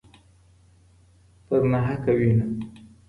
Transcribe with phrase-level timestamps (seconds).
[1.45, 2.47] په ناحقه وینو